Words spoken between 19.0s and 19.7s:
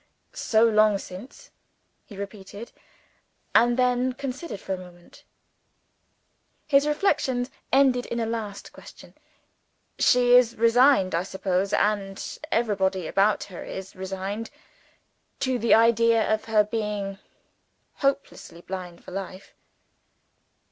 for life."